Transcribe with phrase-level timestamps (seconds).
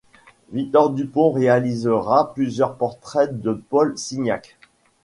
[0.51, 4.57] Victor Dupont réalisera plusieurs portraits de Paul Signac.